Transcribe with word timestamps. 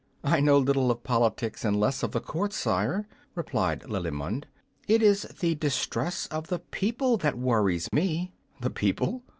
"I 0.23 0.39
know 0.39 0.57
little 0.57 0.89
of 0.89 1.03
politics 1.03 1.63
and 1.63 1.79
less 1.79 2.01
of 2.01 2.11
the 2.11 2.19
court, 2.19 2.53
sire," 2.53 3.07
replied 3.35 3.83
Lilimond; 3.87 4.45
"it 4.87 5.03
is 5.03 5.21
the 5.41 5.53
distress 5.53 6.25
of 6.31 6.47
the 6.47 6.57
people 6.57 7.17
that 7.17 7.37
worries 7.37 7.87
me." 7.93 8.33
"The 8.61 8.71
people? 8.71 9.21